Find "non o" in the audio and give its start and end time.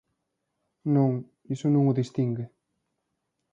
1.71-1.97